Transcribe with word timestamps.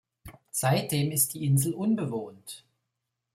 Seitdem 0.49 1.11
ist 1.11 1.35
die 1.35 1.45
Insel 1.45 1.75
unbewohnt. 1.75 2.63